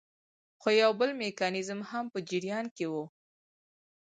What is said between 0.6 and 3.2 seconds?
خو یو بل میکانیزم هم په جریان کې وو.